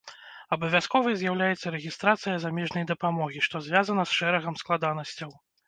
[0.55, 5.39] Абавязковай з'яўляецца рэгістрацыя замежнай дапамогі, што звязана з шэрагам складанасцяў.